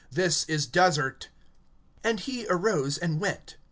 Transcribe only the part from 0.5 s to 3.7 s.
desert. (27)And he arose and went.